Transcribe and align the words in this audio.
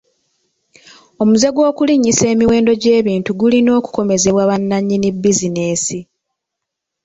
Omuze 1.21 1.47
gw'okulinnyisa 1.55 2.25
emiwendo 2.33 2.71
gy'ebintu 2.81 3.29
gulina 3.39 3.71
okukomezebwa 3.79 4.43
bannannyini 4.49 5.09
bizinensi. 5.23 5.99